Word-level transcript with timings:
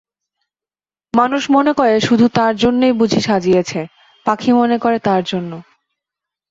মানুষ 1.13 1.43
মনে 1.51 1.71
করে 1.73 1.93
শুধু 1.99 2.25
তার 2.33 2.53
জন্যেই 2.55 2.93
বুঝি 2.93 3.21
সাজিয়েছে, 3.21 3.81
পাখি 4.25 4.51
মনে 4.53 4.77
করে 4.77 4.97
তার 4.99 5.21
জন্যে। 5.23 5.57